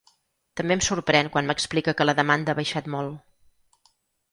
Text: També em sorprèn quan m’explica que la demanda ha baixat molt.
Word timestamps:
També 0.61 0.75
em 0.77 0.81
sorprèn 0.85 1.29
quan 1.35 1.51
m’explica 1.51 1.95
que 2.01 2.09
la 2.09 2.17
demanda 2.23 2.55
ha 2.55 2.59
baixat 2.63 2.91
molt. 2.97 3.95